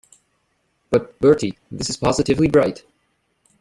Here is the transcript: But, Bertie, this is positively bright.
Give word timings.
But, 0.89 1.19
Bertie, 1.19 1.59
this 1.69 1.91
is 1.91 1.95
positively 1.97 2.47
bright. 2.47 2.83